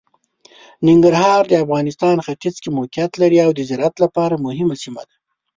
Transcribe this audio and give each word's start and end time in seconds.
ننګرهار 0.87 1.41
د 1.47 1.53
افغانستان 1.63 2.15
ختیځ 2.25 2.55
کې 2.63 2.69
موقعیت 2.77 3.11
لري 3.21 3.37
او 3.45 3.51
د 3.55 3.59
زراعت 3.69 3.95
لپاره 4.03 4.43
مهمه 4.45 4.75
سیمه 4.83 5.03
ده. 5.09 5.15